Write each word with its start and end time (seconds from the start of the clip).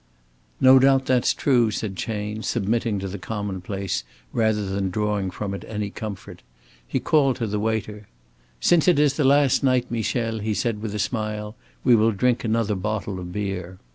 "No 0.59 0.79
doubt 0.79 1.05
that's 1.05 1.31
true," 1.31 1.69
said 1.69 1.95
Chayne, 1.95 2.41
submitting 2.41 2.97
to 2.97 3.07
the 3.07 3.19
commonplace, 3.19 4.03
rather 4.33 4.65
than 4.65 4.89
drawing 4.89 5.29
from 5.29 5.53
it 5.53 5.63
any 5.67 5.91
comfort. 5.91 6.41
He 6.87 6.99
called 6.99 7.35
to 7.35 7.45
the 7.45 7.59
waiter. 7.59 8.07
"Since 8.59 8.87
it 8.87 8.97
is 8.97 9.13
the 9.13 9.23
last 9.23 9.63
night, 9.63 9.91
Michel," 9.91 10.39
he 10.39 10.55
said, 10.55 10.81
with 10.81 10.95
a 10.95 10.97
smile, 10.97 11.55
"we 11.83 11.95
will 11.95 12.13
drink 12.13 12.43
another 12.43 12.73
bottle 12.73 13.19
of 13.19 13.31
beer." 13.31 13.77